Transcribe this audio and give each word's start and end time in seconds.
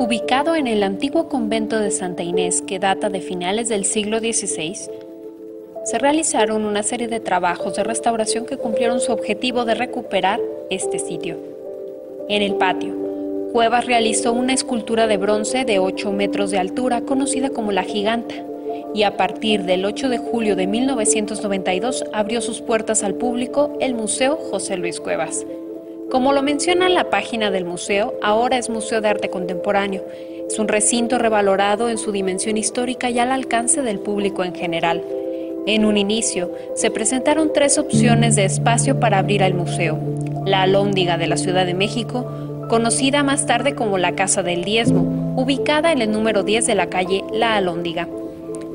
Ubicado 0.00 0.56
en 0.56 0.66
el 0.66 0.82
antiguo 0.82 1.28
convento 1.28 1.78
de 1.78 1.90
Santa 1.90 2.22
Inés, 2.22 2.62
que 2.62 2.78
data 2.78 3.10
de 3.10 3.20
finales 3.20 3.68
del 3.68 3.84
siglo 3.84 4.18
XVI, 4.18 4.74
se 5.84 5.98
realizaron 5.98 6.64
una 6.64 6.82
serie 6.82 7.06
de 7.06 7.20
trabajos 7.20 7.76
de 7.76 7.84
restauración 7.84 8.46
que 8.46 8.56
cumplieron 8.56 9.00
su 9.00 9.12
objetivo 9.12 9.66
de 9.66 9.74
recuperar 9.74 10.40
este 10.70 10.98
sitio. 10.98 11.36
En 12.30 12.40
el 12.40 12.54
patio, 12.54 12.94
Cuevas 13.52 13.84
realizó 13.84 14.32
una 14.32 14.54
escultura 14.54 15.06
de 15.06 15.18
bronce 15.18 15.66
de 15.66 15.78
8 15.78 16.12
metros 16.12 16.50
de 16.50 16.58
altura 16.58 17.02
conocida 17.02 17.50
como 17.50 17.70
la 17.70 17.82
Giganta, 17.82 18.36
y 18.94 19.02
a 19.02 19.18
partir 19.18 19.64
del 19.64 19.84
8 19.84 20.08
de 20.08 20.16
julio 20.16 20.56
de 20.56 20.66
1992 20.66 22.06
abrió 22.14 22.40
sus 22.40 22.62
puertas 22.62 23.02
al 23.02 23.16
público 23.16 23.76
el 23.80 23.92
Museo 23.92 24.36
José 24.50 24.78
Luis 24.78 24.98
Cuevas, 24.98 25.44
como 26.10 26.32
lo 26.32 26.42
menciona 26.42 26.86
en 26.88 26.94
la 26.94 27.08
página 27.08 27.52
del 27.52 27.64
museo, 27.64 28.14
ahora 28.20 28.58
es 28.58 28.68
Museo 28.68 29.00
de 29.00 29.08
Arte 29.08 29.30
Contemporáneo. 29.30 30.04
Es 30.48 30.58
un 30.58 30.66
recinto 30.66 31.18
revalorado 31.18 31.88
en 31.88 31.98
su 31.98 32.10
dimensión 32.10 32.56
histórica 32.56 33.08
y 33.10 33.20
al 33.20 33.30
alcance 33.30 33.80
del 33.82 34.00
público 34.00 34.42
en 34.42 34.54
general. 34.54 35.04
En 35.66 35.84
un 35.84 35.96
inicio, 35.96 36.50
se 36.74 36.90
presentaron 36.90 37.52
tres 37.52 37.78
opciones 37.78 38.34
de 38.34 38.44
espacio 38.44 38.98
para 38.98 39.18
abrir 39.18 39.44
al 39.44 39.54
museo. 39.54 40.00
La 40.44 40.62
Alhóndiga 40.62 41.16
de 41.16 41.28
la 41.28 41.36
Ciudad 41.36 41.64
de 41.64 41.74
México, 41.74 42.26
conocida 42.68 43.22
más 43.22 43.46
tarde 43.46 43.76
como 43.76 43.96
la 43.96 44.16
Casa 44.16 44.42
del 44.42 44.64
Diezmo, 44.64 45.34
ubicada 45.36 45.92
en 45.92 46.02
el 46.02 46.10
número 46.10 46.42
10 46.42 46.66
de 46.66 46.74
la 46.74 46.88
calle 46.88 47.22
La 47.32 47.54
Alhóndiga. 47.54 48.08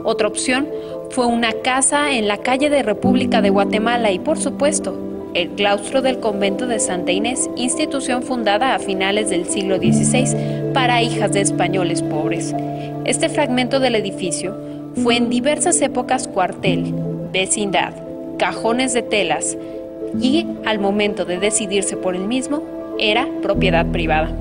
Otra 0.05 0.29
opción 0.29 0.69
fue 1.09 1.25
una 1.25 1.51
casa 1.51 2.13
en 2.13 2.29
la 2.29 2.37
calle 2.37 2.69
de 2.69 2.81
República 2.81 3.41
de 3.41 3.49
Guatemala 3.49 4.11
y, 4.11 4.19
por 4.19 4.37
supuesto, 4.37 5.04
el 5.35 5.49
claustro 5.49 6.01
del 6.01 6.19
convento 6.21 6.65
de 6.65 6.79
Santa 6.79 7.11
Inés, 7.11 7.49
institución 7.57 8.23
fundada 8.23 8.73
a 8.73 8.79
finales 8.79 9.29
del 9.29 9.45
siglo 9.45 9.77
XVI 9.77 10.71
para 10.73 11.01
hijas 11.01 11.33
de 11.33 11.41
españoles 11.41 12.01
pobres. 12.01 12.55
Este 13.03 13.27
fragmento 13.27 13.81
del 13.81 13.95
edificio 13.95 14.57
fue 15.03 15.17
en 15.17 15.29
diversas 15.29 15.81
épocas 15.81 16.29
cuartel, 16.29 16.93
vecindad, 17.33 17.93
cajones 18.39 18.93
de 18.93 19.01
telas 19.01 19.57
y, 20.21 20.47
al 20.65 20.79
momento 20.79 21.25
de 21.25 21.37
decidirse 21.37 21.97
por 21.97 22.15
el 22.15 22.27
mismo, 22.27 22.63
era 22.97 23.27
propiedad 23.41 23.85
privada. 23.85 24.31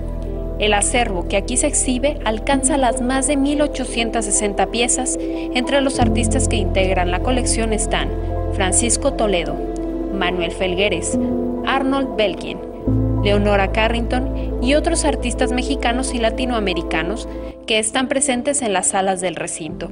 El 0.61 0.75
acervo 0.75 1.27
que 1.27 1.36
aquí 1.36 1.56
se 1.56 1.67
exhibe 1.67 2.20
alcanza 2.25 2.77
las 2.77 3.03
más 3.03 3.27
de 3.27 3.36
1.860 3.36 4.70
piezas. 4.70 5.19
Entre 5.19 5.81
los 5.81 5.98
artistas 5.98 6.47
que 6.47 6.55
integran 6.55 7.11
la 7.11 7.19
colección 7.19 7.73
están 7.73 8.08
Francisco 8.55 9.14
Toledo, 9.14 9.73
Manuel 10.15 10.53
Felgueres, 10.53 11.19
Arnold 11.67 12.17
Belkin, 12.17 12.59
Leonora 13.23 13.73
Carrington 13.73 14.62
y 14.62 14.75
otros 14.75 15.05
artistas 15.05 15.53
mexicanos 15.53 16.15
y 16.15 16.19
latinoamericanos 16.19 17.29
que 17.67 17.79
están 17.79 18.09
presentes 18.09 18.62
en 18.62 18.73
las 18.73 18.89
salas 18.89 19.20
del 19.20 19.37
recinto. 19.37 19.91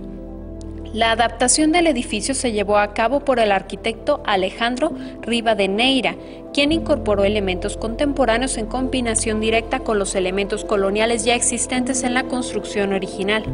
La 0.92 1.10
adaptación 1.10 1.72
del 1.72 1.86
edificio 1.86 2.34
se 2.34 2.52
llevó 2.52 2.76
a 2.76 2.92
cabo 2.92 3.20
por 3.20 3.38
el 3.38 3.50
arquitecto 3.50 4.22
Alejandro 4.26 4.92
Rivadeneira, 5.22 6.16
quien 6.52 6.70
incorporó 6.70 7.24
elementos 7.24 7.78
contemporáneos 7.78 8.58
en 8.58 8.66
combinación 8.66 9.40
directa 9.40 9.80
con 9.80 9.98
los 9.98 10.14
elementos 10.14 10.66
coloniales 10.66 11.24
ya 11.24 11.34
existentes 11.34 12.02
en 12.02 12.12
la 12.12 12.24
construcción 12.24 12.92
original. 12.92 13.44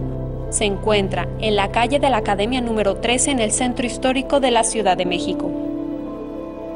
Se 0.50 0.64
encuentra 0.64 1.28
en 1.38 1.54
la 1.54 1.70
calle 1.70 2.00
de 2.00 2.10
la 2.10 2.16
Academia 2.16 2.60
número 2.60 2.96
13 2.96 3.30
en 3.30 3.38
el 3.38 3.52
centro 3.52 3.86
histórico 3.86 4.40
de 4.40 4.50
la 4.50 4.64
Ciudad 4.64 4.96
de 4.96 5.06
México. 5.06 5.57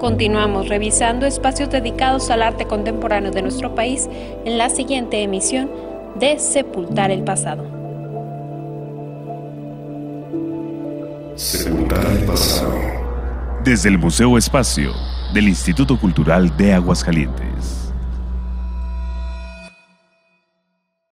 Continuamos 0.03 0.69
revisando 0.69 1.27
espacios 1.27 1.71
dedicados 1.71 2.29
al 2.31 2.43
arte 2.43 2.67
contemporáneo 2.67 3.31
de 3.31 3.41
nuestro 3.41 3.77
país 3.77 4.09
en 4.45 4.59
la 4.59 4.69
siguiente 4.69 5.23
emisión 5.23 5.71
de 6.19 6.41
Sepultar 6.41 7.13
el 7.13 7.23
Pasado. 7.23 7.63
Sepultar 11.37 12.05
el 12.05 12.25
pasado. 12.25 12.75
Desde 13.63 13.91
el 13.91 13.99
Museo 13.99 14.37
Espacio 14.37 14.91
del 15.33 15.47
Instituto 15.47 15.97
Cultural 15.97 16.57
de 16.57 16.75
Aguascalientes. 16.75 17.82